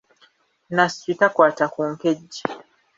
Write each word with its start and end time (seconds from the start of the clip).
Nasswi 0.75 1.11
takwata 1.19 1.65
ku 1.73 1.81
nkejje. 1.93 2.41